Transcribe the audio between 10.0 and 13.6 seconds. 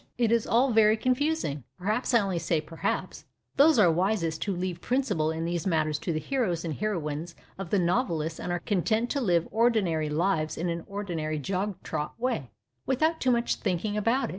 lives in an ordinary jog trot way, \\'ithout too much